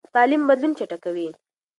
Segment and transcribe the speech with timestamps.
[0.13, 1.27] تعلیم بدلون چټکوي.